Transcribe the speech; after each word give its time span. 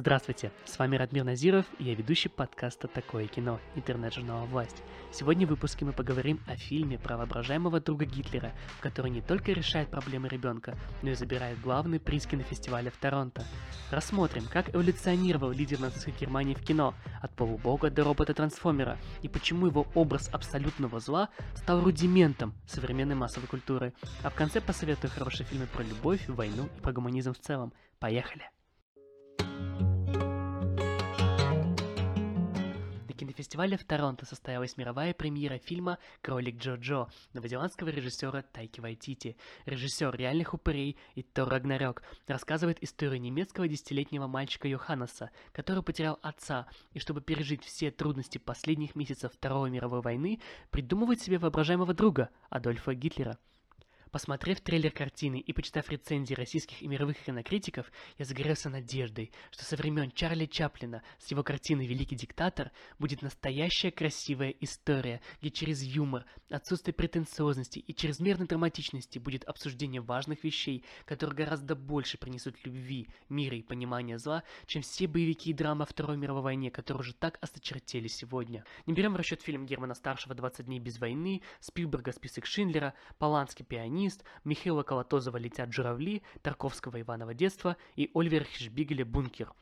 Здравствуйте, 0.00 0.50
с 0.64 0.78
вами 0.78 0.96
Радмир 0.96 1.24
Назиров, 1.24 1.66
и 1.78 1.84
я 1.84 1.94
ведущий 1.94 2.30
подкаста 2.30 2.88
«Такое 2.88 3.26
кино» 3.26 3.60
интернет-журнала 3.74 4.46
«Власть». 4.46 4.82
Сегодня 5.12 5.46
в 5.46 5.50
выпуске 5.50 5.84
мы 5.84 5.92
поговорим 5.92 6.40
о 6.46 6.56
фильме 6.56 6.98
про 6.98 7.18
воображаемого 7.18 7.80
друга 7.80 8.06
Гитлера, 8.06 8.52
который 8.80 9.10
не 9.10 9.20
только 9.20 9.52
решает 9.52 9.90
проблемы 9.90 10.28
ребенка, 10.28 10.74
но 11.02 11.10
и 11.10 11.14
забирает 11.14 11.60
главный 11.60 12.00
приз 12.00 12.24
кинофестиваля 12.24 12.90
в 12.90 12.96
Торонто. 12.96 13.44
Рассмотрим, 13.90 14.46
как 14.50 14.74
эволюционировал 14.74 15.50
лидер 15.50 15.80
нацистской 15.80 16.14
Германии 16.18 16.54
в 16.54 16.64
кино, 16.64 16.94
от 17.20 17.34
полубога 17.36 17.90
до 17.90 18.02
робота-трансформера, 18.04 18.96
и 19.20 19.28
почему 19.28 19.66
его 19.66 19.86
образ 19.94 20.30
абсолютного 20.32 20.98
зла 21.00 21.28
стал 21.56 21.82
рудиментом 21.82 22.54
современной 22.66 23.16
массовой 23.16 23.48
культуры. 23.48 23.92
А 24.22 24.30
в 24.30 24.34
конце 24.34 24.62
посоветую 24.62 25.10
хорошие 25.10 25.44
фильмы 25.44 25.66
про 25.66 25.82
любовь, 25.82 26.26
войну 26.26 26.70
и 26.74 26.80
про 26.80 26.94
гуманизм 26.94 27.34
в 27.34 27.38
целом. 27.38 27.74
Поехали! 27.98 28.50
Кинофестивале 33.20 33.76
в 33.76 33.84
Торонто 33.84 34.24
состоялась 34.24 34.78
мировая 34.78 35.12
премьера 35.12 35.58
фильма 35.58 35.98
«Кролик 36.22 36.56
Джо-Джо» 36.56 37.08
новозеландского 37.34 37.90
режиссера 37.90 38.40
Тайки 38.40 38.80
Вайтити. 38.80 39.36
Режиссер 39.66 40.16
«Реальных 40.16 40.54
упырей» 40.54 40.96
и 41.14 41.22
Тор 41.22 41.50
Рагнарёк 41.50 42.02
рассказывает 42.26 42.82
историю 42.82 43.20
немецкого 43.20 43.68
десятилетнего 43.68 44.26
мальчика 44.26 44.68
Йоханнеса, 44.68 45.32
который 45.52 45.82
потерял 45.82 46.18
отца, 46.22 46.66
и 46.94 46.98
чтобы 46.98 47.20
пережить 47.20 47.62
все 47.62 47.90
трудности 47.90 48.38
последних 48.38 48.94
месяцев 48.94 49.32
Второй 49.34 49.70
мировой 49.70 50.00
войны, 50.00 50.40
придумывает 50.70 51.20
себе 51.20 51.36
воображаемого 51.36 51.92
друга 51.92 52.30
Адольфа 52.48 52.94
Гитлера– 52.94 53.36
Посмотрев 54.10 54.60
трейлер 54.60 54.90
картины 54.90 55.38
и 55.38 55.52
почитав 55.52 55.88
рецензии 55.88 56.34
российских 56.34 56.82
и 56.82 56.88
мировых 56.88 57.16
кинокритиков, 57.18 57.86
я 58.18 58.24
загорелся 58.24 58.68
надеждой, 58.68 59.30
что 59.52 59.64
со 59.64 59.76
времен 59.76 60.10
Чарли 60.10 60.46
Чаплина 60.46 61.04
с 61.18 61.30
его 61.30 61.44
картиной 61.44 61.86
«Великий 61.86 62.16
диктатор» 62.16 62.72
будет 62.98 63.22
настоящая 63.22 63.92
красивая 63.92 64.50
история, 64.50 65.20
где 65.40 65.50
через 65.50 65.82
юмор, 65.82 66.24
отсутствие 66.50 66.92
претенциозности 66.92 67.78
и 67.78 67.94
чрезмерной 67.94 68.48
драматичности 68.48 69.20
будет 69.20 69.44
обсуждение 69.44 70.00
важных 70.00 70.42
вещей, 70.42 70.84
которые 71.04 71.36
гораздо 71.36 71.76
больше 71.76 72.18
принесут 72.18 72.56
любви, 72.64 73.08
мира 73.28 73.56
и 73.56 73.62
понимания 73.62 74.18
зла, 74.18 74.42
чем 74.66 74.82
все 74.82 75.06
боевики 75.06 75.50
и 75.50 75.54
драма 75.54 75.86
Второй 75.86 76.16
мировой 76.16 76.42
войне, 76.42 76.72
которые 76.72 77.02
уже 77.02 77.14
так 77.14 77.38
осточертели 77.40 78.08
сегодня. 78.08 78.64
Не 78.86 78.92
берем 78.92 79.12
в 79.12 79.16
расчет 79.16 79.40
фильм 79.42 79.66
Германа 79.66 79.94
Старшего 79.94 80.32
«20 80.32 80.64
дней 80.64 80.80
без 80.80 80.98
войны», 80.98 81.42
Спилберга 81.60 82.10
«Список 82.10 82.46
Шиндлера», 82.46 82.94
Поланский 83.18 83.64
«Пианист», 83.64 83.99
«Пианист», 84.00 84.24
Михаила 84.44 84.82
Колотозова 84.82 85.36
«Летят 85.36 85.74
журавли», 85.74 86.22
Тарковского 86.40 87.02
«Иваново 87.02 87.34
детство» 87.34 87.76
и 87.96 88.10
Ольвера 88.14 88.44
Хишбигеля 88.44 89.04
«Бункер». 89.04 89.52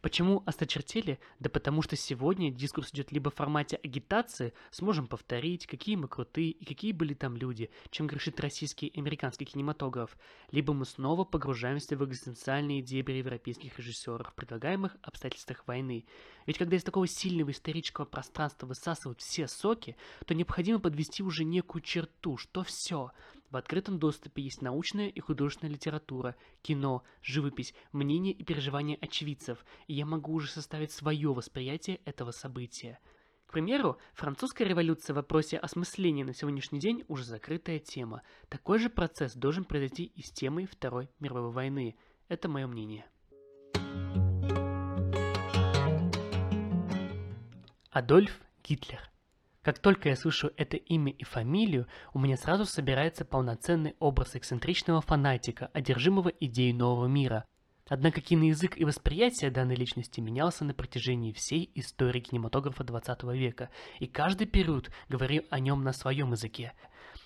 Почему 0.00 0.42
осточертели? 0.46 1.18
Да 1.40 1.50
потому 1.50 1.82
что 1.82 1.94
сегодня 1.94 2.50
дискурс 2.50 2.90
идет 2.92 3.12
либо 3.12 3.30
в 3.30 3.34
формате 3.34 3.78
агитации, 3.82 4.54
сможем 4.70 5.06
повторить, 5.06 5.66
какие 5.66 5.96
мы 5.96 6.08
крутые 6.08 6.52
и 6.52 6.64
какие 6.64 6.92
были 6.92 7.12
там 7.12 7.36
люди, 7.36 7.70
чем 7.90 8.06
грешит 8.06 8.40
российский 8.40 8.86
и 8.86 8.98
американский 8.98 9.44
кинематограф, 9.44 10.16
либо 10.52 10.72
мы 10.72 10.86
снова 10.86 11.24
погружаемся 11.24 11.98
в 11.98 12.04
экзистенциальные 12.04 12.80
дебри 12.80 13.14
европейских 13.14 13.78
режиссеров, 13.78 14.34
предлагаемых 14.34 14.96
обстоятельствах 15.02 15.66
войны. 15.66 16.06
Ведь 16.46 16.56
когда 16.56 16.76
из 16.76 16.82
такого 16.82 17.06
сильного 17.06 17.50
исторического 17.50 18.06
пространства 18.06 18.66
высасывают 18.66 19.20
все 19.20 19.46
соки, 19.46 19.96
то 20.26 20.34
необходимо 20.34 20.80
подвести 20.80 21.22
уже 21.22 21.44
некую 21.44 21.82
черту, 21.82 22.38
что 22.38 22.64
все– 22.64 23.12
в 23.50 23.56
открытом 23.56 23.98
доступе 23.98 24.42
есть 24.42 24.62
научная 24.62 25.08
и 25.08 25.20
художественная 25.20 25.74
литература, 25.74 26.36
кино, 26.62 27.02
живопись, 27.22 27.74
мнения 27.92 28.32
и 28.32 28.44
переживания 28.44 28.96
очевидцев, 29.00 29.64
и 29.86 29.94
я 29.94 30.06
могу 30.06 30.32
уже 30.32 30.48
составить 30.48 30.92
свое 30.92 31.32
восприятие 31.32 32.00
этого 32.04 32.30
события. 32.30 32.98
К 33.46 33.52
примеру, 33.52 33.98
французская 34.14 34.64
революция 34.64 35.12
в 35.12 35.16
вопросе 35.16 35.58
осмысления 35.58 36.24
на 36.24 36.32
сегодняшний 36.32 36.78
день 36.78 37.04
уже 37.08 37.24
закрытая 37.24 37.80
тема. 37.80 38.22
Такой 38.48 38.78
же 38.78 38.88
процесс 38.88 39.34
должен 39.34 39.64
произойти 39.64 40.04
и 40.04 40.22
с 40.22 40.30
темой 40.30 40.66
Второй 40.66 41.10
мировой 41.18 41.50
войны. 41.50 41.96
Это 42.28 42.48
мое 42.48 42.68
мнение. 42.68 43.06
Адольф 47.90 48.40
Гитлер 48.62 49.00
как 49.62 49.78
только 49.78 50.08
я 50.08 50.16
слышу 50.16 50.50
это 50.56 50.78
имя 50.78 51.12
и 51.12 51.22
фамилию, 51.22 51.86
у 52.14 52.18
меня 52.18 52.38
сразу 52.38 52.64
собирается 52.64 53.26
полноценный 53.26 53.94
образ 53.98 54.34
эксцентричного 54.34 55.02
фанатика, 55.02 55.70
одержимого 55.74 56.28
идеей 56.28 56.72
нового 56.72 57.06
мира. 57.06 57.44
Однако 57.86 58.20
киноязык 58.20 58.78
и 58.78 58.84
восприятие 58.84 59.50
данной 59.50 59.74
личности 59.74 60.20
менялся 60.20 60.64
на 60.64 60.72
протяжении 60.72 61.32
всей 61.32 61.70
истории 61.74 62.20
кинематографа 62.20 62.84
20 62.84 63.24
века, 63.34 63.68
и 63.98 64.06
каждый 64.06 64.46
период 64.46 64.90
говорил 65.08 65.42
о 65.50 65.58
нем 65.58 65.82
на 65.82 65.92
своем 65.92 66.30
языке. 66.32 66.72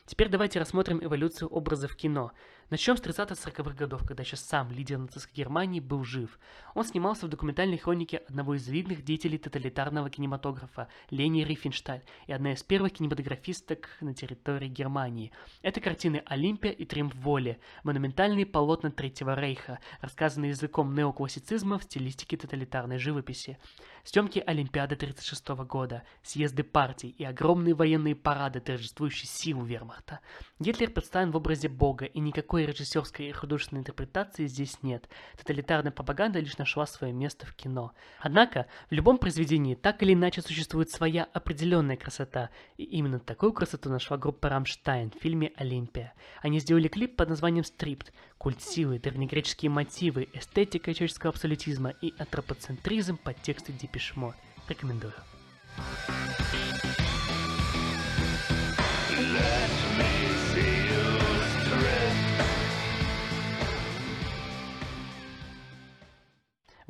Теперь 0.07 0.29
давайте 0.29 0.59
рассмотрим 0.59 1.05
эволюцию 1.05 1.49
образа 1.49 1.87
в 1.87 1.95
кино. 1.95 2.33
Начнем 2.75 2.97
с 2.97 3.03
30-40-х 3.03 3.77
годов, 3.77 4.05
когда 4.05 4.25
еще 4.25 4.35
сам 4.35 4.73
лидер 4.73 4.99
нацистской 4.99 5.33
Германии 5.33 5.79
был 5.79 6.03
жив. 6.03 6.41
Он 6.75 6.85
снимался 6.85 7.27
в 7.27 7.29
документальной 7.29 7.79
хронике 7.79 8.17
одного 8.17 8.57
из 8.57 8.67
видных 8.67 9.05
деятелей 9.05 9.39
тоталитарного 9.39 10.11
кинематографа, 10.11 10.89
Лени 11.09 11.45
Рифеншталь, 11.45 12.03
и 12.27 12.33
одна 12.33 12.53
из 12.53 12.65
первых 12.65 12.95
кинематографисток 12.95 13.91
на 14.01 14.13
территории 14.13 14.67
Германии. 14.67 15.31
Это 15.63 15.81
картины 15.81 16.25
«Олимпия» 16.27 16.73
и 16.73 16.85
«Триумф 16.85 17.15
воли», 17.15 17.61
монументальные 17.85 18.45
полотна 18.45 18.91
Третьего 18.91 19.37
Рейха, 19.37 19.79
рассказанные 20.01 20.49
языком 20.49 20.97
неоклассицизма 20.97 21.79
в 21.79 21.85
стилистике 21.85 22.37
тоталитарной 22.37 22.99
живописи. 22.99 23.57
Съемки 24.03 24.43
Олимпиады 24.45 24.97
1936 24.97 25.49
года, 25.65 26.03
съезды 26.25 26.65
партий 26.65 27.15
и 27.17 27.25
огромные 27.25 27.75
военные 27.75 28.17
парады, 28.17 28.59
торжествующие 28.59 29.29
силу 29.29 29.63
вермахта. 29.63 30.19
Гитлер 30.59 30.91
представлен 30.91 31.31
в 31.31 31.37
образе 31.37 31.69
бога, 31.69 32.05
и 32.05 32.19
никакой 32.19 32.64
режиссерской 32.67 33.29
и 33.29 33.33
художественной 33.33 33.81
интерпретации 33.81 34.47
здесь 34.47 34.83
нет. 34.83 35.09
Тоталитарная 35.39 35.93
пропаганда 35.93 36.41
лишь 36.41 36.59
нашла 36.59 36.87
свое 36.87 37.13
место 37.13 37.47
в 37.47 37.55
кино. 37.55 37.93
Однако, 38.21 38.67
в 38.91 38.93
любом 38.93 39.19
произведении 39.19 39.75
так 39.75 40.03
или 40.03 40.15
иначе 40.15 40.43
существует 40.43 40.91
своя 40.91 41.25
определенная 41.33 41.97
красота, 41.97 42.51
и 42.77 42.85
именно 42.85 43.19
такую 43.19 43.53
красоту 43.53 43.91
нашла 43.91 44.17
группа 44.17 44.49
Рамштайн 44.49 45.11
в 45.11 45.21
фильме 45.23 45.53
«Олимпия». 45.57 46.15
Они 46.41 46.61
сделали 46.61 46.89
клип 46.89 47.17
под 47.17 47.29
названием 47.29 47.65
«Stripped», 47.65 48.13
культ 48.39 48.63
силы, 48.63 48.99
древнегреческие 48.99 49.71
мотивы, 49.71 50.29
эстетика 50.33 50.93
человеческого 50.93 51.31
абсолютизма 51.31 51.91
и 52.01 52.13
антропоцентризм 52.19 53.17
под 53.17 53.37
Depeche 53.39 54.15
Mode. 54.17 54.35
Рекомендую. 54.69 55.13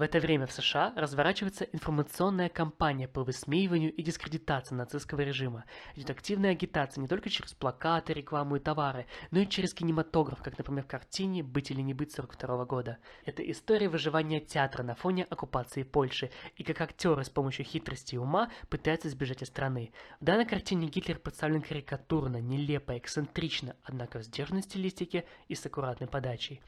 Это 0.04 0.20
время 0.20 0.46
в 0.46 0.52
США 0.52 0.92
разворачивается 0.96 1.64
информационная 1.64 2.48
кампания 2.48 3.08
по 3.08 3.24
высмеиванию 3.24 3.92
и 3.92 4.02
дискредитации 4.02 4.74
нацистского 4.74 5.22
режима. 5.22 5.64
Идет 5.96 6.10
активная 6.10 6.50
агитация 6.50 7.00
не 7.00 7.08
только 7.08 7.30
через 7.30 7.54
плакаты, 7.54 8.12
рекламу 8.12 8.56
и 8.56 8.60
товары, 8.60 9.06
но 9.30 9.40
и 9.40 9.48
через 9.48 9.74
кинематограф, 9.74 10.42
как, 10.42 10.58
например, 10.58 10.84
в 10.84 10.88
картине 10.88 11.42
«Быть 11.42 11.70
или 11.70 11.80
не 11.80 11.94
быть» 11.94 12.12
42 12.12 12.64
года. 12.66 12.98
Это 13.24 13.48
история 13.50 13.88
выживания 13.88 14.40
театра 14.40 14.82
на 14.82 14.94
фоне 14.94 15.24
оккупации 15.24 15.82
Польши 15.82 16.30
и 16.56 16.62
как 16.62 16.80
актеры 16.80 17.24
с 17.24 17.30
помощью 17.30 17.64
хитрости 17.64 18.14
и 18.14 18.18
ума 18.18 18.50
пытаются 18.68 19.08
сбежать 19.08 19.42
из 19.42 19.48
страны. 19.48 19.92
В 20.20 20.24
данной 20.24 20.46
картине 20.46 20.88
Гитлер 20.88 21.18
представлен 21.18 21.62
карикатурно, 21.62 22.40
нелепо, 22.40 22.96
эксцентрично, 22.96 23.74
однако 23.82 24.18
в 24.18 24.22
сдержанной 24.22 24.62
стилистике 24.62 25.24
и 25.48 25.54
с 25.54 25.64
аккуратной 25.64 26.08
подачей 26.08 26.60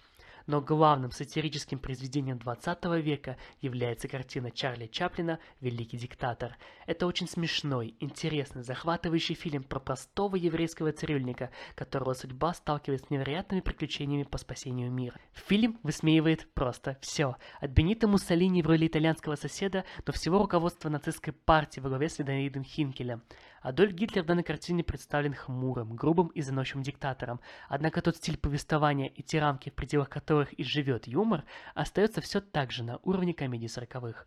но 0.46 0.60
главным 0.60 1.10
сатирическим 1.10 1.78
произведением 1.78 2.38
20 2.38 2.84
века 3.02 3.36
является 3.60 4.08
картина 4.08 4.50
Чарли 4.50 4.86
Чаплина 4.86 5.38
«Великий 5.60 5.96
диктатор». 5.96 6.56
Это 6.86 7.06
очень 7.06 7.28
смешной, 7.28 7.94
интересный, 8.00 8.62
захватывающий 8.62 9.34
фильм 9.34 9.62
про 9.62 9.80
простого 9.80 10.36
еврейского 10.36 10.92
цирюльника, 10.92 11.50
которого 11.74 12.14
судьба 12.14 12.54
сталкивает 12.54 13.04
с 13.04 13.10
невероятными 13.10 13.60
приключениями 13.60 14.22
по 14.22 14.38
спасению 14.38 14.90
мира. 14.90 15.18
Фильм 15.32 15.78
высмеивает 15.82 16.48
просто 16.54 16.96
все. 17.00 17.36
От 17.60 17.70
Бенита 17.70 18.06
Муссолини 18.06 18.62
в 18.62 18.66
роли 18.66 18.86
итальянского 18.86 19.36
соседа 19.36 19.84
до 20.04 20.12
всего 20.12 20.38
руководства 20.38 20.88
нацистской 20.88 21.32
партии 21.32 21.80
во 21.80 21.88
главе 21.88 22.08
с 22.08 22.18
Леонидом 22.18 22.64
Хинкелем. 22.64 23.22
Адольф 23.62 23.94
Гитлер 23.94 24.22
в 24.22 24.26
данной 24.26 24.44
картине 24.44 24.84
представлен 24.84 25.34
хмурым, 25.34 25.96
грубым 25.96 26.28
и 26.28 26.40
заносчивым 26.40 26.84
диктатором, 26.84 27.40
однако 27.68 28.00
тот 28.00 28.16
стиль 28.16 28.38
повествования 28.38 29.08
и 29.08 29.24
те 29.24 29.40
рамки, 29.40 29.70
в 29.70 29.74
пределах 29.74 30.08
которых 30.08 30.35
и 30.42 30.64
живет 30.64 31.06
юмор, 31.06 31.44
остается 31.74 32.20
все 32.20 32.40
так 32.40 32.70
же 32.72 32.82
на 32.82 32.98
уровне 33.02 33.34
комедий 33.34 33.68
сороковых. 33.68 34.26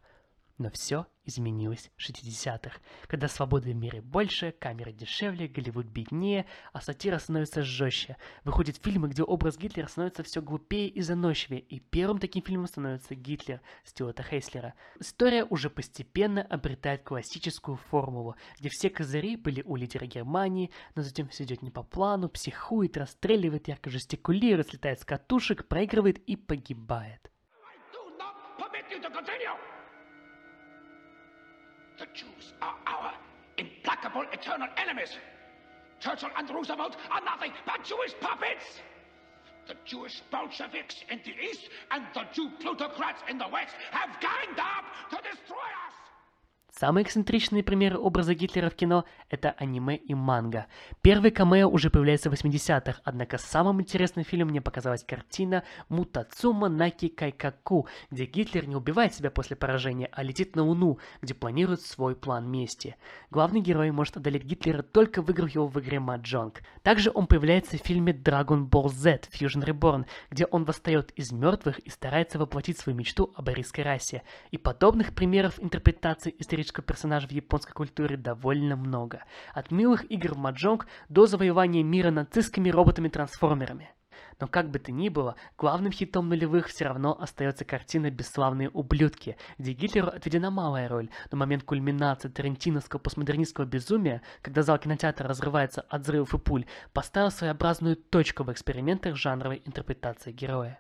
Но 0.59 0.69
все 0.69 1.07
изменилось 1.23 1.89
в 1.95 2.01
60-х, 2.01 2.81
когда 3.07 3.29
свободы 3.29 3.71
в 3.71 3.75
мире 3.75 4.01
больше, 4.01 4.51
камеры 4.51 4.91
дешевле, 4.91 5.47
Голливуд 5.47 5.85
беднее, 5.85 6.45
а 6.73 6.81
сатира 6.81 7.17
становится 7.17 7.63
жестче. 7.63 8.17
Выходят 8.43 8.75
фильмы, 8.75 9.07
где 9.07 9.23
образ 9.23 9.57
Гитлера 9.57 9.87
становится 9.87 10.21
все 10.23 10.41
глупее 10.41 10.89
и 10.89 11.01
заносчивее, 11.01 11.61
и 11.61 11.79
первым 11.79 12.19
таким 12.19 12.43
фильмом 12.43 12.67
становится 12.67 13.15
Гитлер 13.15 13.61
Стюарта 13.85 14.21
Хейслера. 14.21 14.73
История 14.99 15.45
уже 15.45 15.69
постепенно 15.69 16.41
обретает 16.41 17.03
классическую 17.03 17.77
формулу, 17.77 18.35
где 18.59 18.67
все 18.67 18.89
козыри 18.89 19.37
были 19.37 19.61
у 19.61 19.77
лидера 19.77 20.07
Германии, 20.07 20.71
но 20.93 21.03
затем 21.03 21.29
все 21.29 21.45
идет 21.45 21.61
не 21.61 21.71
по 21.71 21.83
плану, 21.83 22.27
психует, 22.27 22.97
расстреливает, 22.97 23.69
ярко 23.69 23.89
жестикулирует, 23.89 24.67
слетает 24.67 24.99
с 24.99 25.05
катушек, 25.05 25.69
проигрывает 25.69 26.17
и 26.17 26.35
погибает. 26.35 27.29
The 29.01 29.38
implacable 33.89 34.25
eternal 34.31 34.67
enemies. 34.77 35.15
Churchill 35.99 36.29
and 36.37 36.49
Roosevelt 36.49 36.95
are 37.11 37.21
nothing 37.21 37.51
but 37.65 37.83
Jewish 37.83 38.13
puppets. 38.21 38.81
The 39.67 39.75
Jewish 39.85 40.21
Bolsheviks 40.31 41.03
in 41.11 41.19
the 41.23 41.33
East 41.43 41.69
and 41.91 42.03
the 42.13 42.23
Jew 42.33 42.49
plutocrats 42.59 43.21
in 43.29 43.37
the 43.37 43.47
West 43.51 43.75
have 43.91 44.09
ganged 44.19 44.59
up 44.59 44.85
to 45.11 45.17
destroy 45.17 45.57
us. 45.57 46.08
Самые 46.79 47.03
эксцентричные 47.03 47.61
примеры 47.61 47.99
образа 47.99 48.33
Гитлера 48.33 48.69
в 48.69 48.73
кино– 48.73 49.03
это 49.29 49.51
аниме 49.51 49.97
и 49.97 50.13
манга. 50.13 50.67
Первый 51.01 51.29
камео 51.29 51.67
уже 51.67 51.89
появляется 51.89 52.29
в 52.29 52.33
80-х, 52.33 53.01
однако 53.03 53.37
самым 53.37 53.81
интересным 53.81 54.23
фильмом 54.23 54.51
мне 54.51 54.61
показалась 54.61 55.03
картина 55.03 55.65
Мутацума 55.89 56.69
Наки 56.69 57.09
Кайкаку, 57.09 57.89
где 58.11 58.23
Гитлер 58.23 58.65
не 58.65 58.77
убивает 58.77 59.13
себя 59.13 59.29
после 59.29 59.57
поражения, 59.57 60.07
а 60.13 60.23
летит 60.23 60.55
на 60.55 60.63
Луну, 60.63 60.99
где 61.21 61.33
планирует 61.33 61.81
свой 61.81 62.15
план 62.15 62.49
мести. 62.49 62.95
Главный 63.29 63.59
герой 63.59 63.91
может 63.91 64.15
одолеть 64.15 64.45
Гитлера 64.45 64.81
только 64.81 65.21
выиграв 65.21 65.49
его 65.49 65.67
в 65.67 65.77
игре 65.81 65.99
Маджонг. 65.99 66.61
Также 66.81 67.11
он 67.13 67.27
появляется 67.27 67.77
в 67.77 67.81
фильме 67.81 68.13
Dragon 68.13 68.69
Ball 68.69 68.87
Z 68.87 69.23
Fusion 69.33 69.65
Reborn, 69.65 70.05
где 70.31 70.45
он 70.45 70.63
восстает 70.63 71.11
из 71.17 71.33
мертвых 71.33 71.79
и 71.79 71.89
старается 71.89 72.39
воплотить 72.39 72.79
свою 72.79 72.97
мечту 72.97 73.33
об 73.35 73.49
арийской 73.49 73.83
расе. 73.83 74.23
И 74.51 74.57
подобных 74.57 75.13
примеров 75.13 75.61
интерпретации 75.61 76.33
исторического 76.39 76.68
исторического 76.69 76.83
персонажа 76.83 77.27
в 77.27 77.31
японской 77.31 77.73
культуре 77.73 78.15
довольно 78.15 78.75
много. 78.75 79.23
От 79.53 79.71
милых 79.71 80.09
игр 80.11 80.33
в 80.33 80.37
маджонг 80.37 80.85
до 81.09 81.25
завоевания 81.25 81.83
мира 81.83 82.11
нацистскими 82.11 82.69
роботами-трансформерами. 82.69 83.89
Но 84.39 84.47
как 84.47 84.69
бы 84.69 84.79
то 84.79 84.91
ни 84.91 85.09
было, 85.09 85.35
главным 85.57 85.91
хитом 85.91 86.29
нулевых 86.29 86.67
все 86.67 86.85
равно 86.85 87.17
остается 87.19 87.65
картина 87.65 88.09
«Бесславные 88.11 88.69
ублюдки», 88.69 89.35
где 89.57 89.73
Гитлеру 89.73 90.07
отведена 90.07 90.51
малая 90.51 90.87
роль, 90.87 91.09
но 91.31 91.37
момент 91.37 91.63
кульминации 91.63 92.29
тарантиновского 92.29 92.99
постмодернистского 92.99 93.65
безумия, 93.65 94.21
когда 94.41 94.61
зал 94.61 94.77
кинотеатра 94.77 95.27
разрывается 95.27 95.81
от 95.81 96.03
взрывов 96.03 96.33
и 96.33 96.37
пуль, 96.37 96.65
поставил 96.93 97.31
своеобразную 97.31 97.95
точку 97.95 98.43
в 98.43 98.51
экспериментах 98.51 99.15
жанровой 99.15 99.61
интерпретации 99.65 100.31
героя. 100.31 100.79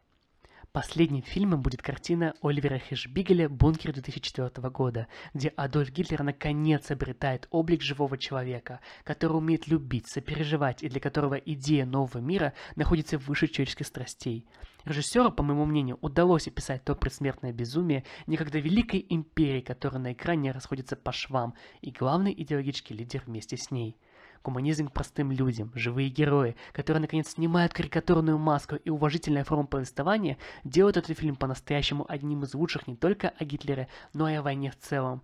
Последним 0.71 1.23
фильмом 1.23 1.63
будет 1.63 1.81
картина 1.81 2.35
Оливера 2.43 2.77
Хешбигеля 2.77 3.49
«Бункер» 3.49 3.91
2004 3.91 4.69
года, 4.69 5.07
где 5.33 5.47
Адольф 5.49 5.89
Гитлер 5.89 6.21
наконец 6.21 6.91
обретает 6.91 7.47
облик 7.49 7.81
живого 7.81 8.19
человека, 8.19 8.79
который 9.03 9.37
умеет 9.37 9.67
любить, 9.67 10.07
сопереживать 10.07 10.83
и 10.83 10.89
для 10.89 10.99
которого 10.99 11.33
идея 11.33 11.87
нового 11.87 12.19
мира 12.19 12.53
находится 12.75 13.17
выше 13.17 13.47
человеческих 13.47 13.87
страстей. 13.87 14.45
Режиссеру, 14.85 15.31
по 15.31 15.41
моему 15.41 15.65
мнению, 15.65 15.97
удалось 16.01 16.47
описать 16.47 16.83
то 16.83 16.93
предсмертное 16.93 17.51
безумие 17.51 18.03
некогда 18.27 18.59
великой 18.59 19.03
империи, 19.09 19.61
которая 19.61 19.99
на 19.99 20.13
экране 20.13 20.51
расходится 20.51 20.95
по 20.95 21.11
швам, 21.11 21.55
и 21.81 21.89
главный 21.89 22.31
идеологический 22.31 22.93
лидер 22.93 23.23
вместе 23.25 23.57
с 23.57 23.71
ней– 23.71 23.97
гуманизм 24.43 24.87
к 24.87 24.93
простым 24.93 25.31
людям, 25.31 25.71
живые 25.75 26.09
герои, 26.09 26.55
которые 26.71 27.01
наконец 27.01 27.29
снимают 27.29 27.73
карикатурную 27.73 28.37
маску 28.37 28.75
и 28.75 28.89
уважительная 28.89 29.43
форма 29.43 29.67
повествования, 29.67 30.37
делают 30.63 30.97
этот 30.97 31.17
фильм 31.17 31.35
по-настоящему 31.35 32.05
одним 32.09 32.43
из 32.43 32.53
лучших 32.53 32.87
не 32.87 32.95
только 32.95 33.29
о 33.29 33.45
Гитлере, 33.45 33.87
но 34.13 34.29
и 34.29 34.35
о 34.35 34.41
войне 34.41 34.71
в 34.71 34.77
целом. 34.77 35.21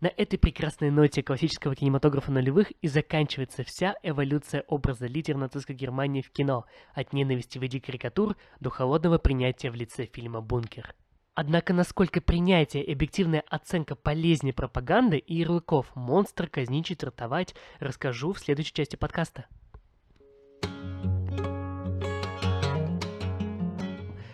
На 0.00 0.06
этой 0.06 0.38
прекрасной 0.38 0.90
ноте 0.90 1.24
классического 1.24 1.74
кинематографа 1.74 2.30
нулевых 2.30 2.70
и 2.70 2.86
заканчивается 2.86 3.64
вся 3.64 3.96
эволюция 4.04 4.62
образа 4.68 5.06
лидера 5.06 5.38
нацистской 5.38 5.74
Германии 5.74 6.22
в 6.22 6.30
кино, 6.30 6.66
от 6.94 7.12
ненависти 7.12 7.58
в 7.58 7.62
виде 7.62 7.80
карикатур 7.80 8.36
до 8.60 8.70
холодного 8.70 9.18
принятия 9.18 9.72
в 9.72 9.74
лице 9.74 10.06
фильма 10.06 10.40
«Бункер». 10.40 10.94
Однако 11.40 11.72
насколько 11.72 12.20
принятие 12.20 12.82
и 12.82 12.92
объективная 12.92 13.44
оценка 13.46 13.94
полезнее 13.94 14.52
пропаганды 14.52 15.18
и 15.18 15.36
ярлыков 15.36 15.86
«монстр», 15.94 16.48
«казнить», 16.48 16.86
«четвертовать» 16.86 17.54
расскажу 17.78 18.32
в 18.32 18.40
следующей 18.40 18.72
части 18.72 18.96
подкаста. 18.96 19.46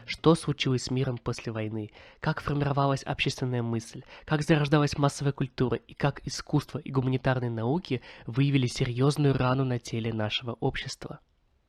Что 0.06 0.34
случилось 0.34 0.84
с 0.84 0.90
миром 0.90 1.18
после 1.18 1.52
войны? 1.52 1.90
Как 2.20 2.40
формировалась 2.40 3.02
общественная 3.02 3.62
мысль? 3.62 4.02
Как 4.24 4.40
зарождалась 4.40 4.96
массовая 4.96 5.32
культура? 5.34 5.76
И 5.76 5.92
как 5.92 6.26
искусство 6.26 6.78
и 6.78 6.90
гуманитарные 6.90 7.50
науки 7.50 8.00
выявили 8.24 8.66
серьезную 8.66 9.34
рану 9.34 9.66
на 9.66 9.78
теле 9.78 10.10
нашего 10.14 10.52
общества? 10.52 11.20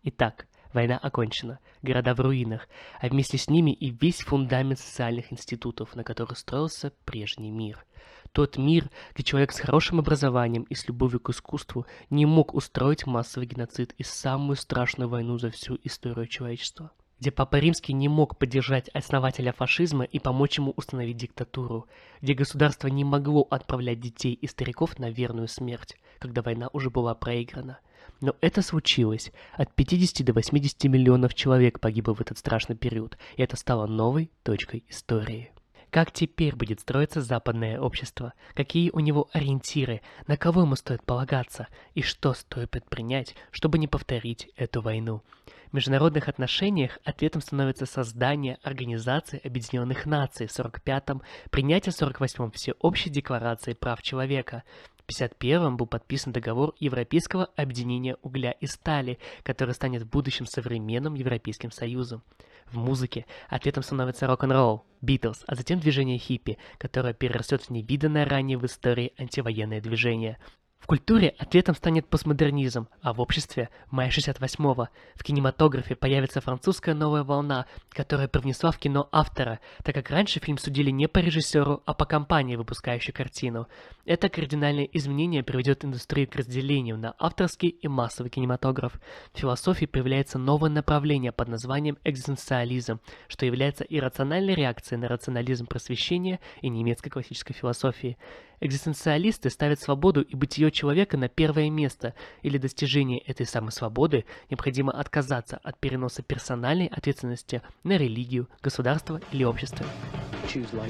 Итак, 0.02 0.48
Война 0.76 0.98
окончена, 0.98 1.60
города 1.84 2.14
в 2.14 2.20
руинах, 2.20 2.68
а 3.00 3.08
вместе 3.08 3.38
с 3.38 3.50
ними 3.50 3.72
и 3.72 3.92
весь 3.92 4.20
фундамент 4.20 4.78
социальных 4.78 5.32
институтов, 5.32 5.96
на 5.96 6.04
которых 6.04 6.38
строился 6.38 6.92
прежний 7.06 7.50
мир. 7.50 7.86
Тот 8.34 8.58
мир, 8.58 8.90
где 9.14 9.24
человек 9.24 9.54
с 9.54 9.60
хорошим 9.62 10.00
образованием 10.00 10.64
и 10.64 10.76
с 10.76 10.86
любовью 10.90 11.22
к 11.22 11.30
искусству 11.30 11.86
не 12.10 12.26
мог 12.26 12.54
устроить 12.54 13.06
массовый 13.06 13.48
геноцид 13.48 13.96
и 13.98 14.04
самую 14.04 14.58
страшную 14.58 15.08
войну 15.08 15.38
за 15.38 15.50
всю 15.50 15.80
историю 15.82 16.28
человечества. 16.28 16.92
Где 17.22 17.32
Папа 17.32 17.56
Римский 17.56 17.94
не 17.94 18.10
мог 18.10 18.38
поддержать 18.38 18.90
основателя 18.90 19.54
фашизма 19.54 20.04
и 20.04 20.20
помочь 20.20 20.58
ему 20.58 20.74
установить 20.76 21.16
диктатуру, 21.16 21.88
где 22.22 22.34
государство 22.34 22.90
не 22.90 23.06
могло 23.06 23.48
отправлять 23.50 24.02
детей 24.02 24.34
и 24.34 24.46
стариков 24.46 25.00
на 25.00 25.10
верную 25.10 25.48
смерть, 25.48 25.96
когда 26.20 26.42
война 26.42 26.68
уже 26.74 26.90
была 26.90 27.16
проиграна, 27.16 27.80
но 28.22 28.36
это 28.42 28.62
случилось. 28.62 29.32
От 29.54 29.74
50 29.74 30.26
до 30.26 30.34
80 30.34 30.84
миллионов 30.86 31.34
человек 31.34 31.80
погибло 31.80 32.14
в 32.14 32.22
этот 32.22 32.38
страшный 32.38 32.76
период, 32.76 33.18
и 33.38 33.42
это 33.42 33.58
стало 33.58 33.88
новой 33.88 34.32
точкой 34.44 34.84
истории. 34.90 35.52
Как 35.96 36.12
теперь 36.12 36.56
будет 36.56 36.82
строиться 36.82 37.22
западное 37.22 37.80
общество? 37.80 38.34
Какие 38.54 38.90
у 38.90 39.00
него 39.00 39.30
ориентиры? 39.32 40.02
На 40.28 40.36
кого 40.36 40.64
ему 40.64 40.76
стоит 40.76 41.04
полагаться? 41.06 41.68
И 41.94 42.02
что 42.02 42.34
стоит 42.34 42.70
предпринять, 42.70 43.34
чтобы 43.52 43.78
не 43.78 43.88
повторить 43.88 44.50
эту 44.58 44.82
войну? 44.82 45.22
В 45.70 45.74
международных 45.74 46.28
отношениях 46.28 47.00
ответом 47.06 47.42
становится 47.42 47.86
создание 47.86 48.58
Организации 48.62 49.40
Объединенных 49.42 50.06
Наций 50.06 50.48
в 50.48 50.52
45-м, 50.52 51.22
принятие 51.50 51.94
в 51.94 52.02
48-м 52.02 52.52
Всеобщей 52.52 53.10
Декларации 53.10 53.74
прав 53.74 54.02
человека. 54.02 54.64
В 55.08 55.14
1951 55.14 55.78
был 55.78 55.86
подписан 55.86 56.34
договор 56.34 56.74
Европейского 56.80 57.46
объединения 57.56 58.18
угля 58.24 58.52
и 58.52 58.66
стали, 58.66 59.20
который 59.44 59.76
станет 59.76 60.02
в 60.02 60.10
будущем 60.10 60.48
современным 60.48 61.14
Европейским 61.14 61.72
Союзом. 61.72 62.24
В 62.66 62.78
музыке 62.78 63.28
ответом 63.48 63.84
становится 63.84 64.26
рок-н-ролл, 64.26 64.84
Битлз, 65.02 65.44
а 65.46 65.54
затем 65.54 65.80
движение 65.80 66.18
хиппи, 66.18 66.58
которое 66.80 67.14
перерастет 67.14 67.62
в 67.62 67.70
невиданное 67.70 68.26
ранее 68.26 68.58
в 68.58 68.66
истории 68.66 69.14
антивоенное 69.20 69.80
движение. 69.80 70.40
В 70.80 70.88
культуре 70.88 71.30
ответом 71.40 71.74
станет 71.74 72.08
постмодернизм, 72.08 72.88
а 73.02 73.14
в 73.14 73.20
обществе– 73.20 73.70
мая 73.92 74.10
68-го. 74.10 74.90
В 75.16 75.24
кинематографе 75.24 75.96
появится 75.96 76.42
французская 76.42 76.94
новая 76.94 77.24
волна, 77.24 77.66
которая 77.90 78.28
привнесла 78.28 78.70
в 78.70 78.78
кино 78.78 79.10
автора, 79.12 79.60
так 79.84 79.96
как 79.96 80.12
раньше 80.12 80.40
фильм 80.40 80.60
судили 80.60 80.92
не 80.92 81.08
по 81.08 81.20
режиссеру, 81.20 81.82
а 81.86 81.94
по 81.96 82.06
компании, 82.06 82.56
выпускающей 82.56 83.14
картину. 83.14 83.68
Это 84.06 84.30
кардинальное 84.30 84.88
изменение 84.94 85.42
приведет 85.42 85.84
индустрию 85.84 86.30
к 86.30 86.36
разделению 86.36 86.96
на 86.96 87.16
авторский 87.18 87.70
и 87.70 87.88
массовый 87.88 88.30
кинематограф. 88.30 88.94
В 89.34 89.40
философии 89.40 89.88
появляется 89.88 90.38
новое 90.38 90.70
направление 90.70 91.32
под 91.32 91.48
названием 91.48 91.98
экзистенциализм, 92.04 93.00
что 93.28 93.48
является 93.48 93.84
иррациональной 93.84 94.54
реакцией 94.54 95.00
на 95.00 95.08
рационализм 95.08 95.66
просвещения 95.66 96.40
и 96.62 96.70
немецкой 96.70 97.10
классической 97.10 97.54
философии. 97.54 98.20
Экзистенциалисты 98.60 99.50
ставят 99.50 99.80
свободу 99.80 100.22
и 100.22 100.36
бытие 100.36 100.70
человека 100.70 101.18
на 101.18 101.28
первое 101.28 101.72
место, 101.72 102.14
или 102.44 102.60
достижение 102.60 103.20
этой 103.22 103.48
самой 103.48 103.72
свободы 103.72 104.26
необходимо 104.52 104.92
отказаться 104.92 105.58
от 105.64 105.80
переноса 105.80 106.22
персональной 106.22 106.88
ответственности 106.88 107.64
на 107.84 107.98
религию, 107.98 108.50
государство 108.62 109.20
или 109.32 109.44
общество. 109.44 109.84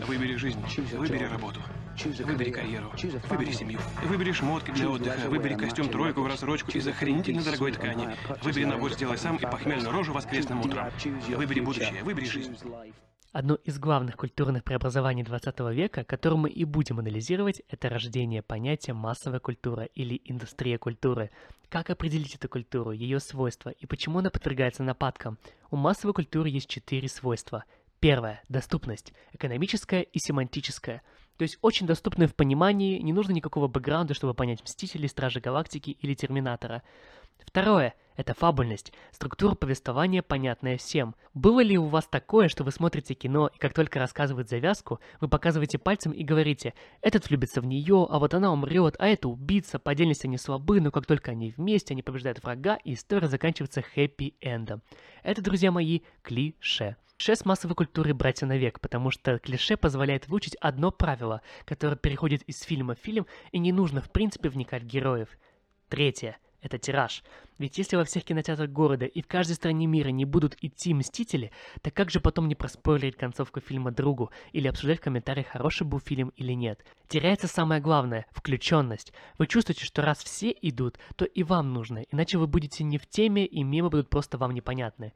Выбери 0.05 0.35
жизнь, 0.35 0.59
выбери 0.97 1.23
работу, 1.23 1.61
выбери 2.03 2.51
карьеру, 2.51 2.91
выбери 3.29 3.51
семью, 3.51 3.79
выбери 4.03 4.31
шмотки 4.31 4.71
для 4.71 4.89
отдыха, 4.89 5.29
выбери 5.29 5.55
костюм 5.55 5.89
тройку 5.89 6.21
в 6.21 6.27
рассрочку 6.27 6.71
из 6.71 6.87
охренительно 6.87 7.43
дорогой 7.43 7.71
ткани, 7.71 8.15
выбери 8.43 8.65
набор 8.65 8.93
«Сделай 8.93 9.17
сам» 9.17 9.37
и 9.37 9.41
похмельную 9.41 9.91
рожу 9.91 10.13
воскресным 10.13 10.61
утром. 10.61 10.87
Выбери 11.29 11.61
будущее, 11.61 12.03
выбери 12.03 12.25
жизнь. 12.25 12.57
Одно 13.31 13.55
из 13.55 13.77
главных 13.79 14.15
культурных 14.15 14.63
преобразований 14.63 15.23
20 15.23 15.59
века, 15.73 16.05
которое 16.05 16.37
мы 16.37 16.49
и 16.49 16.63
будем 16.63 16.99
анализировать, 16.99 17.61
это 17.67 17.89
рождение 17.89 18.41
понятия 18.41 18.93
массовая 18.93 19.41
культура 19.41 19.83
или 19.83 20.21
индустрия 20.23 20.77
культуры. 20.77 21.31
Как 21.67 21.89
определить 21.89 22.35
эту 22.35 22.47
культуру, 22.47 22.91
ее 22.91 23.19
свойства 23.19 23.71
и 23.71 23.85
почему 23.85 24.19
она 24.19 24.29
подвергается 24.29 24.83
нападкам? 24.83 25.37
У 25.69 25.75
массовой 25.75 26.13
культуры 26.13 26.47
есть 26.47 26.69
четыре 26.69 27.09
свойства. 27.09 27.65
Первое– 27.99 28.41
доступность, 28.47 29.11
экономическая 29.33 30.01
и 30.01 30.17
семантическая. 30.17 31.01
То 31.37 31.43
есть 31.43 31.57
очень 31.61 31.85
доступная 31.85 32.27
в 32.27 32.35
понимании, 32.35 32.99
не 32.99 33.13
нужно 33.13 33.33
никакого 33.33 33.67
бэкграунда, 33.67 34.13
чтобы 34.13 34.33
понять 34.33 34.63
Мстителей, 34.63 35.09
Стражи 35.09 35.39
Галактики 35.41 35.91
или 35.91 36.13
Терминатора. 36.13 36.81
Второе– 37.39 37.93
это 38.15 38.33
фабульность, 38.33 38.93
структура 39.11 39.55
повествования, 39.55 40.21
понятная 40.21 40.77
всем. 40.77 41.15
Было 41.33 41.59
ли 41.59 41.77
у 41.77 41.85
вас 41.87 42.07
такое, 42.07 42.47
что 42.47 42.63
вы 42.63 42.71
смотрите 42.71 43.13
кино, 43.13 43.49
и 43.53 43.57
как 43.57 43.73
только 43.73 43.99
рассказывают 43.99 44.49
завязку, 44.49 45.01
вы 45.19 45.27
показываете 45.27 45.77
пальцем 45.77 46.13
и 46.13 46.23
говорите 46.23 46.73
«этот 47.01 47.29
влюбится 47.29 47.59
в 47.59 47.65
нее, 47.65 48.07
а 48.09 48.19
вот 48.19 48.33
она 48.33 48.53
умрет, 48.53 48.95
а 48.99 49.07
это 49.07 49.27
убийца, 49.27 49.79
по 49.79 49.91
отдельности 49.91 50.27
они 50.27 50.37
слабы, 50.37 50.79
но 50.79 50.91
как 50.91 51.05
только 51.05 51.31
они 51.31 51.51
вместе, 51.51 51.93
они 51.93 52.01
побеждают 52.01 52.41
врага, 52.41 52.77
и 52.85 52.93
история 52.93 53.27
заканчивается 53.27 53.81
хэппи-эндом». 53.81 54.81
Это, 55.23 55.41
друзья 55.41 55.71
мои, 55.71 55.99
клише. 56.23 56.95
Клише 57.17 57.37
с 57.37 57.45
массовой 57.45 57.75
культуры 57.75 58.13
братья 58.13 58.45
навек, 58.45 58.81
потому 58.81 59.09
что 59.09 59.39
клише 59.39 59.77
позволяет 59.77 60.27
выучить 60.27 60.55
одно 60.55 60.91
правило, 60.91 61.41
которое 61.63 61.95
переходит 61.95 62.43
из 62.43 62.61
фильма 62.61 62.95
в 62.95 62.99
фильм, 62.99 63.25
и 63.53 63.59
не 63.59 63.71
нужно 63.71 64.01
в 64.01 64.11
принципе 64.11 64.49
вникать 64.49 64.83
в 64.83 64.87
героев. 64.87 65.29
Третье– 65.87 66.37
это 66.61 66.77
тираж. 66.77 67.23
Ведь 67.57 67.77
если 67.77 67.95
во 67.95 68.03
всех 68.03 68.25
кинотеатрах 68.25 68.69
города 68.69 69.05
и 69.05 69.21
в 69.21 69.27
каждой 69.27 69.53
стране 69.53 69.87
мира 69.87 70.09
не 70.09 70.25
будут 70.25 70.57
идти 70.59 70.93
Мстители, 70.93 71.51
так 71.81 71.93
как 71.93 72.11
же 72.11 72.19
потом 72.19 72.49
не 72.49 72.55
проспойлерить 72.55 73.15
концовку 73.15 73.61
фильма 73.61 73.91
другу 73.91 74.29
или 74.51 74.67
обсуждать 74.67 74.99
в 74.99 75.03
комментариях, 75.03 75.47
хороший 75.47 75.87
был 75.87 76.01
фильм 76.01 76.33
или 76.35 76.51
нет? 76.51 76.83
Теряется 77.07 77.47
самое 77.47 77.79
главное– 77.79 78.25
включенность. 78.33 79.13
Вы 79.37 79.47
чувствуете, 79.47 79.85
что 79.85 80.01
раз 80.01 80.21
все 80.21 80.53
идут, 80.61 80.99
то 81.15 81.23
и 81.23 81.43
вам 81.43 81.73
нужно, 81.73 82.03
иначе 82.11 82.37
вы 82.37 82.47
будете 82.47 82.83
не 82.83 82.97
в 82.97 83.07
теме 83.07 83.45
и 83.45 83.63
мемы 83.63 83.89
будут 83.89 84.09
просто 84.09 84.37
вам 84.37 84.51
непонятны. 84.51 85.13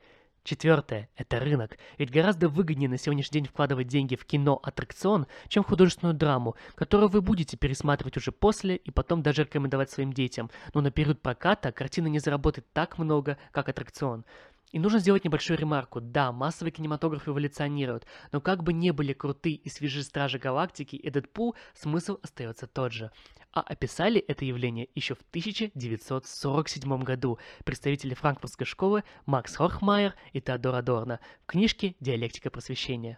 Четвертое– 0.50 1.10
это 1.16 1.40
рынок. 1.40 1.78
Ведь 2.00 2.10
гораздо 2.10 2.50
выгоднее 2.50 2.90
на 2.90 2.98
сегодняшний 2.98 3.42
день 3.42 3.48
вкладывать 3.48 3.86
деньги 3.86 4.16
в 4.16 4.26
кино-аттракцион, 4.26 5.28
чем 5.48 5.64
в 5.64 5.68
художественную 5.68 6.16
драму, 6.16 6.56
которую 6.74 7.10
вы 7.10 7.22
будете 7.22 7.56
пересматривать 7.56 8.18
уже 8.18 8.32
после 8.32 8.76
и 8.76 8.90
потом 8.90 9.22
даже 9.22 9.44
рекомендовать 9.44 9.92
своим 9.92 10.12
детям. 10.12 10.50
Но 10.74 10.82
на 10.82 10.90
период 10.90 11.22
проката 11.22 11.72
картина 11.72 12.08
не 12.08 12.18
заработает 12.18 12.66
так 12.74 12.98
много, 12.98 13.38
как 13.52 13.70
аттракцион. 13.70 14.26
И 14.72 14.80
нужно 14.80 15.00
сделать 15.00 15.24
небольшую 15.24 15.58
ремарку. 15.58 16.00
Да, 16.00 16.32
массовый 16.32 16.72
кинематограф 16.72 17.28
эволюционирует, 17.28 18.06
но 18.32 18.40
как 18.40 18.64
бы 18.64 18.72
не 18.72 18.92
были 18.92 19.14
крутые 19.14 19.56
и 19.56 19.70
свежие 19.70 20.04
Стражи 20.04 20.38
Галактики 20.38 20.96
и 20.96 21.10
Дэдпул, 21.10 21.56
смысл 21.74 22.20
остается 22.22 22.68
тот 22.68 22.92
же. 22.92 23.12
А 23.52 23.62
описали 23.62 24.20
это 24.20 24.46
явление 24.46 24.90
еще 24.94 25.16
в 25.16 25.22
1947 25.32 27.04
году 27.04 27.40
представители 27.66 28.14
франкфуртской 28.14 28.68
школы 28.68 29.04
Макс 29.26 29.56
Хорхмайер 29.56 30.14
и 30.34 30.42
Теодор 30.42 30.76
Адорно 30.76 31.20
в 31.42 31.48
книжке 31.48 31.96
«Диалектика 32.00 32.52
просвещения». 32.52 33.18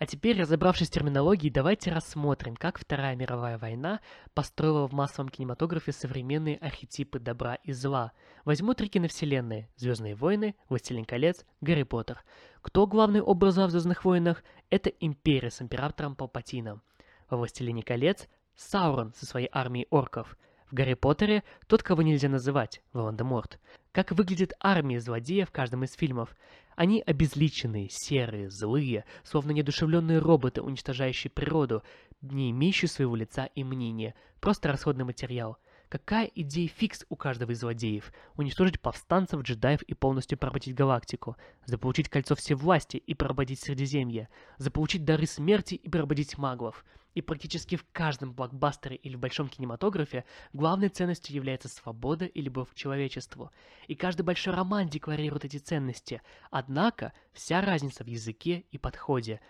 А 0.00 0.06
теперь, 0.06 0.40
разобравшись 0.40 0.88
в 0.88 0.92
терминологии, 0.92 1.50
давайте 1.50 1.92
рассмотрим, 1.92 2.56
как 2.56 2.78
Вторая 2.78 3.14
мировая 3.16 3.58
война 3.58 4.00
построила 4.32 4.88
в 4.88 4.92
массовом 4.92 5.28
кинематографе 5.28 5.92
современные 5.92 6.56
архетипы 6.56 7.18
добра 7.18 7.56
и 7.56 7.72
зла. 7.72 8.12
Возьму 8.46 8.72
три 8.72 8.88
киновселенные– 8.88 9.68
«Звездные 9.76 10.14
войны», 10.14 10.56
«Властелин 10.70 11.04
колец», 11.04 11.44
«Гарри 11.60 11.82
Поттер». 11.82 12.24
Кто 12.62 12.86
главный 12.86 13.20
образ 13.20 13.58
в 13.58 13.68
«Звездных 13.68 14.06
войнах»? 14.06 14.42
Это 14.70 14.88
Империя 14.88 15.50
с 15.50 15.60
императором 15.60 16.16
Палпатином. 16.16 16.80
Во 17.28 17.36
«Властелине 17.36 17.82
колец»– 17.82 18.26
Саурон 18.56 19.12
со 19.12 19.26
своей 19.26 19.50
армией 19.52 19.86
орков. 19.90 20.38
В 20.70 20.74
Гарри 20.74 20.94
Поттере 20.94 21.44
тот, 21.66 21.82
кого 21.82 22.00
нельзя 22.00 22.30
называть– 22.30 22.80
Волан-де-Морт. 22.94 23.60
Как 23.92 24.12
выглядит 24.12 24.52
армия 24.60 25.00
злодея 25.00 25.44
в 25.44 25.50
каждом 25.50 25.82
из 25.82 25.94
фильмов? 25.94 26.36
Они 26.76 27.02
обезличенные, 27.04 27.88
серые, 27.90 28.48
злые, 28.48 29.04
словно 29.24 29.50
недушевленные 29.50 30.20
роботы, 30.20 30.62
уничтожающие 30.62 31.30
природу, 31.30 31.82
не 32.20 32.52
имеющие 32.52 32.88
своего 32.88 33.16
лица 33.16 33.46
и 33.46 33.64
мнения, 33.64 34.14
просто 34.40 34.68
расходный 34.68 35.04
материал. 35.04 35.58
Какая 35.88 36.30
идея 36.36 36.68
фикс 36.68 37.04
у 37.08 37.16
каждого 37.16 37.50
из 37.50 37.58
злодеев? 37.58 38.12
Уничтожить 38.36 38.80
повстанцев, 38.80 39.42
джедаев 39.42 39.82
и 39.82 39.94
полностью 39.94 40.38
поработить 40.38 40.76
галактику. 40.76 41.36
Заполучить 41.64 42.08
кольцо 42.08 42.36
всевласти 42.36 42.96
и 42.96 43.14
поработить 43.14 43.58
Средиземье. 43.58 44.28
Заполучить 44.56 45.04
дары 45.04 45.26
смерти 45.26 45.74
и 45.74 45.88
поработить 45.90 46.38
маглов. 46.38 46.84
И 47.14 47.22
практически 47.22 47.76
в 47.76 47.84
каждом 47.92 48.32
блокбастере 48.32 48.96
или 48.96 49.16
в 49.16 49.20
большом 49.20 49.48
кинематографе 49.48 50.24
главной 50.52 50.88
ценностью 50.88 51.34
является 51.34 51.68
свобода 51.68 52.24
и 52.24 52.40
любовь 52.40 52.70
к 52.70 52.74
человечеству. 52.74 53.50
И 53.88 53.94
каждый 53.94 54.22
большой 54.22 54.54
роман 54.54 54.88
декларирует 54.88 55.44
эти 55.44 55.58
ценности. 55.58 56.22
Однако 56.50 57.12
вся 57.32 57.60
разница 57.60 58.04
в 58.04 58.06
языке 58.06 58.64
и 58.70 58.78
подходе. 58.78 59.40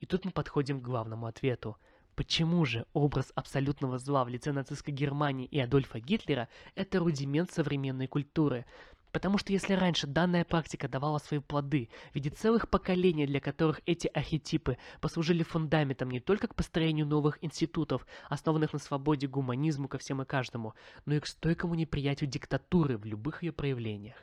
И 0.00 0.06
тут 0.06 0.24
мы 0.24 0.30
подходим 0.30 0.80
к 0.80 0.84
главному 0.84 1.26
ответу. 1.26 1.76
Почему 2.14 2.64
же 2.64 2.84
образ 2.92 3.32
абсолютного 3.34 3.98
зла 3.98 4.24
в 4.24 4.28
лице 4.28 4.52
нацистской 4.52 4.92
Германии 4.92 5.46
и 5.46 5.58
Адольфа 5.58 6.00
Гитлера– 6.00 6.48
это 6.74 6.98
рудимент 6.98 7.50
современной 7.50 8.08
культуры? 8.08 8.66
Потому 9.12 9.38
что 9.38 9.52
если 9.52 9.74
раньше 9.74 10.06
данная 10.06 10.44
практика 10.44 10.88
давала 10.88 11.18
свои 11.18 11.40
плоды 11.40 11.88
в 12.12 12.14
виде 12.14 12.30
целых 12.30 12.68
поколений, 12.68 13.26
для 13.26 13.40
которых 13.40 13.80
эти 13.86 14.06
архетипы 14.08 14.78
послужили 15.00 15.42
фундаментом 15.42 16.10
не 16.10 16.20
только 16.20 16.48
к 16.48 16.54
построению 16.54 17.06
новых 17.06 17.42
институтов, 17.42 18.06
основанных 18.28 18.72
на 18.72 18.78
свободе, 18.78 19.26
гуманизму 19.26 19.88
ко 19.88 19.98
всем 19.98 20.22
и 20.22 20.24
каждому, 20.24 20.74
но 21.06 21.14
и 21.14 21.20
к 21.20 21.26
стойкому 21.26 21.74
неприятию 21.74 22.30
диктатуры 22.30 22.96
в 22.98 23.04
любых 23.04 23.42
ее 23.42 23.52
проявлениях. 23.52 24.16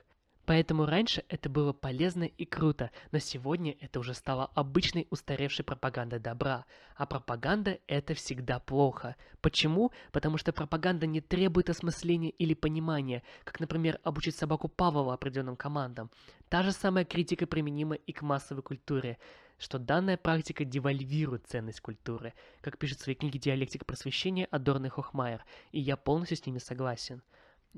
Поэтому 0.47 0.85
раньше 0.85 1.25
это 1.27 1.49
было 1.49 1.73
полезно 1.73 2.23
и 2.23 2.45
круто, 2.45 2.89
но 3.11 3.19
сегодня 3.19 3.75
это 3.81 3.99
уже 3.99 4.13
стало 4.13 4.45
обычной 4.55 5.05
устаревшей 5.09 5.65
пропагандой 5.65 6.19
добра. 6.19 6.63
А 6.95 7.05
пропаганда 7.05 7.79
это 7.85 8.13
всегда 8.13 8.59
плохо. 8.59 9.17
Почему? 9.41 9.91
Потому 10.13 10.37
что 10.37 10.53
пропаганда 10.53 11.05
не 11.05 11.19
требует 11.19 11.69
осмысления 11.69 12.29
или 12.29 12.53
понимания, 12.53 13.23
как, 13.43 13.59
например, 13.59 13.99
обучить 14.03 14.37
собаку 14.37 14.69
Павлова 14.69 15.15
определенным 15.15 15.57
командам. 15.57 16.09
Та 16.47 16.63
же 16.63 16.71
самая 16.71 17.03
критика 17.03 17.45
применима 17.45 17.95
и 17.95 18.13
к 18.13 18.21
массовой 18.21 18.63
культуре 18.63 19.17
что 19.59 19.79
данная 19.79 20.17
практика 20.17 20.63
девальвирует 20.63 21.47
ценность 21.47 21.81
культуры, 21.81 22.35
как 22.61 22.77
пишет 22.77 22.99
в 22.99 23.01
своей 23.01 23.17
книге 23.17 23.39
«Диалектика 23.39 23.85
просвещения» 23.85 24.45
Адорн 24.51 24.85
и 24.85 24.89
Хохмайер, 24.89 25.43
и 25.71 25.79
я 25.79 25.97
полностью 25.97 26.37
с 26.37 26.45
ними 26.45 26.59
согласен. 26.59 27.23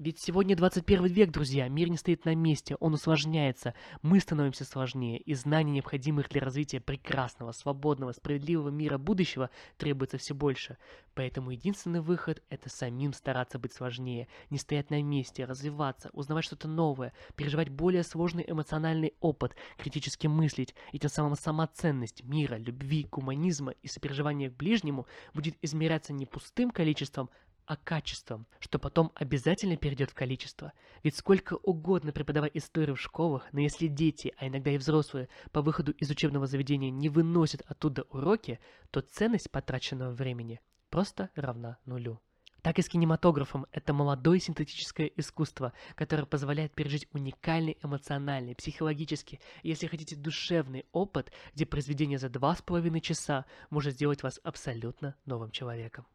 Ведь 0.02 0.18
сегодня 0.18 0.56
21 0.56 1.08
век, 1.08 1.30
друзья, 1.30 1.68
мир 1.68 1.90
не 1.90 1.98
стоит 1.98 2.24
на 2.24 2.34
месте, 2.34 2.78
он 2.80 2.94
усложняется, 2.94 3.74
мы 4.02 4.22
становимся 4.22 4.64
сложнее, 4.64 5.20
и 5.20 5.34
знаний, 5.34 5.74
необходимых 5.74 6.30
для 6.30 6.40
развития 6.40 6.80
прекрасного, 6.80 7.52
свободного, 7.52 8.14
справедливого 8.14 8.70
мира 8.70 8.98
будущего, 8.98 9.50
требуется 9.76 10.18
все 10.18 10.34
больше. 10.34 10.78
Поэтому 11.16 11.52
единственный 11.52 12.00
выход– 12.00 12.42
это 12.50 12.70
самим 12.70 13.12
стараться 13.12 13.60
быть 13.60 13.74
сложнее, 13.74 14.30
не 14.50 14.58
стоять 14.58 14.90
на 14.90 15.04
месте, 15.04 15.44
развиваться, 15.44 16.10
узнавать 16.14 16.46
что-то 16.46 16.70
новое, 16.70 17.12
переживать 17.36 17.68
более 17.68 18.04
сложный 18.04 18.46
эмоциональный 18.48 19.16
опыт, 19.20 19.54
критически 19.78 20.28
мыслить, 20.28 20.76
и 20.94 21.00
тем 21.00 21.10
самым 21.10 21.36
сама 21.36 21.68
ценность 21.68 22.24
мира, 22.24 22.56
любви, 22.56 23.06
гуманизма 23.12 23.74
и 23.84 23.90
сопереживания 23.90 24.50
к 24.50 24.56
ближнему 24.56 25.08
будет 25.34 25.58
измеряться 25.62 26.14
не 26.14 26.26
пустым 26.26 26.72
количеством, 26.72 27.30
а 27.70 27.76
качеством, 27.78 28.48
что 28.60 28.80
потом 28.80 29.12
обязательно 29.14 29.78
перейдет 29.78 30.10
в 30.10 30.16
количество. 30.16 30.74
Ведь 31.04 31.16
сколько 31.16 31.54
угодно 31.54 32.12
преподавать 32.12 32.56
историю 32.56 32.96
в 32.96 33.00
школах, 33.00 33.48
но 33.52 33.60
если 33.60 33.86
дети, 33.86 34.34
а 34.38 34.48
иногда 34.48 34.72
и 34.72 34.80
взрослые, 34.80 35.30
по 35.52 35.62
выходу 35.62 35.92
из 35.92 36.10
учебного 36.10 36.48
заведения 36.48 36.90
не 36.90 37.10
выносят 37.10 37.62
оттуда 37.68 38.08
уроки, 38.10 38.60
то 38.90 39.02
ценность 39.02 39.52
потраченного 39.52 40.10
времени 40.10 40.62
просто 40.90 41.30
равна 41.36 41.78
нулю. 41.86 42.20
Так 42.64 42.80
и 42.80 42.82
с 42.82 42.90
кинематографом 42.90 43.68
это 43.72 43.94
молодое 43.94 44.40
синтетическое 44.40 45.12
искусство, 45.16 45.72
которое 45.94 46.26
позволяет 46.26 46.74
пережить 46.74 47.08
уникальный 47.14 47.78
эмоциональный, 47.84 48.56
психологический, 48.56 49.40
если 49.62 49.86
хотите, 49.86 50.16
душевный 50.16 50.88
опыт, 50.92 51.32
где 51.54 51.68
произведение 51.68 52.18
за 52.18 52.30
два 52.30 52.56
с 52.56 52.64
половиной 52.64 53.02
часа 53.02 53.46
может 53.70 53.94
сделать 53.94 54.24
вас 54.24 54.40
абсолютно 54.44 55.14
новым 55.26 55.52
человеком. 55.52 56.08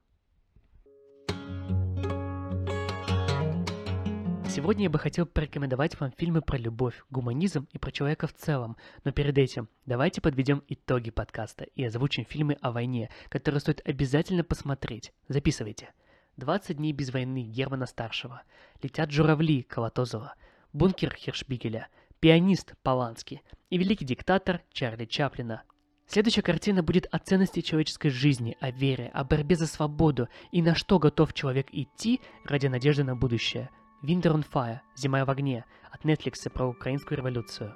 Сегодня 4.55 4.85
я 4.85 4.91
бы 4.91 5.01
хотел 5.01 5.27
порекомендовать 5.27 5.99
вам 5.99 6.13
фильмы 6.17 6.41
про 6.41 6.57
любовь, 6.57 6.95
гуманизм 7.11 7.67
и 7.73 7.79
про 7.79 7.91
человека 7.91 8.29
в 8.29 8.35
целом, 8.35 8.77
но 9.03 9.11
перед 9.11 9.37
этим 9.37 9.69
давайте 9.85 10.21
подведем 10.21 10.63
итоги 10.69 11.11
подкаста 11.11 11.65
и 11.65 11.83
озвучим 11.83 12.25
фильмы 12.25 12.57
о 12.61 12.71
войне, 12.71 13.11
которые 13.31 13.59
стоит 13.59 13.83
обязательно 13.85 14.45
посмотреть. 14.45 15.13
Записывайте. 15.27 15.93
«20 16.39 16.75
дней 16.75 16.93
без 16.93 17.13
войны» 17.13 17.43
Германа 17.43 17.87
Старшего, 17.87 18.43
«Летят 18.81 19.11
журавли» 19.11 19.63
Колотозова, 19.63 20.37
«Бункер» 20.73 21.13
Хершбигеля, 21.17 21.89
«Пианист» 22.21 22.75
Полански 22.85 23.43
и 23.71 23.77
«Великий 23.77 24.05
диктатор» 24.05 24.63
Чарли 24.73 25.07
Чаплина. 25.07 25.65
Следующая 26.07 26.43
картина 26.43 26.85
будет 26.85 27.09
о 27.11 27.19
ценности 27.19 27.61
человеческой 27.61 28.11
жизни, 28.11 28.57
о 28.61 28.71
вере, 28.71 29.11
о 29.15 29.25
борьбе 29.25 29.57
за 29.57 29.67
свободу 29.67 30.29
и 30.53 30.63
на 30.63 30.77
что 30.77 31.01
готов 31.01 31.35
человек 31.35 31.67
идти 31.73 32.21
ради 32.45 32.69
надежды 32.69 33.03
на 33.03 33.17
будущее. 33.17 33.69
Winter 34.05 34.35
on 34.35 34.45
Fire, 34.53 34.81
Зима 34.97 35.25
в 35.25 35.31
огне, 35.31 35.65
от 35.91 36.05
Netflix 36.05 36.51
про 36.51 36.69
украинскую 36.69 37.17
революцию. 37.17 37.75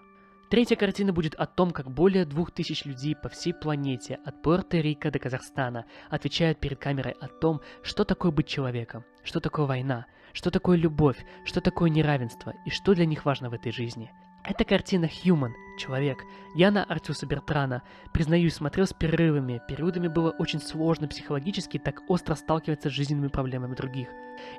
Третья 0.51 0.77
картина 0.77 1.15
будет 1.15 1.35
о 1.35 1.47
том, 1.47 1.71
как 1.71 1.91
более 1.91 2.27
двух 2.27 2.51
тысяч 2.51 2.85
людей 2.85 3.17
по 3.17 3.31
всей 3.31 3.55
планете, 3.55 4.19
от 4.27 4.45
Пуэрто-Рико 4.45 5.11
до 5.11 5.19
Казахстана, 5.19 5.87
отвечают 6.11 6.61
перед 6.61 6.79
камерой 6.79 7.13
о 7.13 7.29
том, 7.29 7.63
что 7.83 8.05
такое 8.05 8.31
быть 8.31 8.47
человеком, 8.47 9.05
что 9.25 9.41
такое 9.41 9.65
война, 9.65 10.05
что 10.35 10.51
такое 10.51 10.77
любовь, 10.77 11.17
что 11.47 11.63
такое 11.63 11.89
неравенство 11.89 12.53
и 12.67 12.71
что 12.71 12.95
для 12.95 13.07
них 13.07 13.25
важно 13.25 13.49
в 13.49 13.55
этой 13.55 13.73
жизни. 13.73 14.13
Это 14.45 14.65
картина 14.65 15.07
Human, 15.07 15.53
человек. 15.79 16.25
Я 16.55 16.71
на 16.71 16.85
Артиуса 16.85 17.27
Бертрана, 17.27 17.83
признаюсь, 18.13 18.55
смотрел 18.55 18.87
с 18.87 18.93
перерывами. 18.93 19.61
Периодами 19.69 20.09
было 20.09 20.31
очень 20.31 20.61
сложно 20.61 21.09
психологически 21.09 21.79
так 21.79 22.03
остро 22.09 22.35
сталкиваться 22.35 22.89
с 22.89 22.93
жизненными 22.93 23.29
проблемами 23.29 23.75
других. 23.75 24.09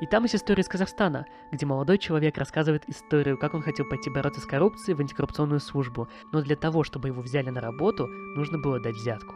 И 0.02 0.06
там 0.06 0.24
есть 0.24 0.36
история 0.36 0.62
из 0.62 0.68
Казахстана, 0.68 1.26
где 1.52 1.66
молодой 1.66 1.98
человек 1.98 2.38
рассказывает 2.38 2.88
историю, 2.88 3.38
как 3.38 3.54
он 3.54 3.62
хотел 3.62 3.88
пойти 3.88 4.10
бороться 4.10 4.42
с 4.42 4.46
коррупцией 4.46 4.96
в 4.96 5.00
антикоррупционную 5.00 5.60
службу, 5.60 6.10
но 6.32 6.42
для 6.42 6.56
того, 6.56 6.84
чтобы 6.84 7.08
его 7.08 7.22
взяли 7.22 7.50
на 7.50 7.62
работу, 7.62 8.08
нужно 8.36 8.58
было 8.60 8.80
дать 8.80 8.96
взятку. 8.96 9.36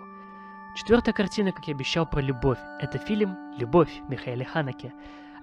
Четвертая 0.75 1.13
картина, 1.13 1.51
как 1.51 1.67
я 1.67 1.75
обещал, 1.75 2.05
про 2.07 2.19
любовь. 2.19 2.57
Это 2.79 2.97
фильм 2.97 3.37
«Любовь» 3.57 3.91
Михаила 4.09 4.43
Ханаке. 4.43 4.91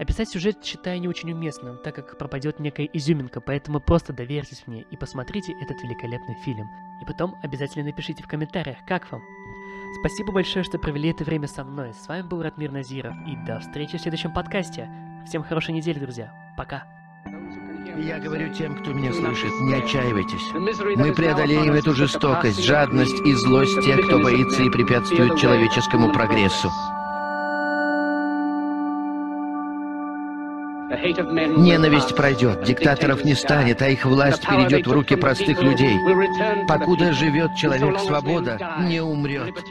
Описать 0.01 0.31
сюжет 0.31 0.65
считаю 0.65 0.99
не 0.99 1.09
очень 1.09 1.31
уместным, 1.31 1.77
так 1.77 1.95
как 1.95 2.17
пропадет 2.17 2.59
некая 2.59 2.87
изюминка, 2.87 3.43
поэтому 3.43 3.81
просто 3.81 4.15
доверьтесь 4.15 4.63
мне 4.67 4.81
и 4.91 4.97
посмотрите 4.97 5.53
этот 5.61 5.83
великолепный 5.83 6.37
фильм. 6.43 6.71
И 7.03 7.05
потом 7.05 7.37
обязательно 7.43 7.85
напишите 7.85 8.23
в 8.23 8.27
комментариях, 8.27 8.79
как 8.89 9.13
вам. 9.13 9.21
Спасибо 10.01 10.33
большое, 10.33 10.65
что 10.65 10.79
провели 10.79 11.11
это 11.11 11.23
время 11.25 11.49
со 11.49 11.65
мной. 11.65 11.93
С 11.93 12.09
вами 12.09 12.23
был 12.23 12.41
Ратмир 12.43 12.73
Назиров, 12.73 13.15
и 13.27 13.37
до 13.45 13.61
встречи 13.61 13.99
в 13.99 14.01
следующем 14.01 14.33
подкасте. 14.33 14.89
Всем 15.27 15.43
хорошей 15.43 15.75
недели, 15.75 15.99
друзья. 15.99 16.33
Пока. 16.57 16.87
Я 17.99 18.19
говорю 18.21 18.55
тем, 18.55 18.81
кто 18.81 18.95
меня 18.95 19.13
слышит, 19.13 19.53
не 19.61 19.75
отчаивайтесь. 19.75 20.97
Мы 20.97 21.13
преодолеем 21.13 21.75
эту 21.75 21.93
жестокость, 21.93 22.65
жадность 22.65 23.21
и 23.27 23.35
злость 23.35 23.79
тех, 23.85 24.07
кто 24.07 24.19
боится 24.19 24.63
и 24.63 24.71
препятствует 24.71 25.39
человеческому 25.39 26.11
прогрессу. 26.11 26.71
Ненависть 30.91 32.17
пройдет, 32.17 32.65
диктаторов 32.65 33.25
не 33.25 33.35
станет, 33.35 33.81
а 33.81 33.89
их 33.89 34.05
власть 34.05 34.45
перейдет 34.47 34.89
в 34.89 34.93
руки 34.93 35.15
простых 35.15 35.63
людей. 35.63 35.97
Покуда 36.67 37.13
живет 37.13 37.55
человек, 37.55 38.01
свобода 38.01 38.77
не 38.81 39.01
умрет. 39.01 39.65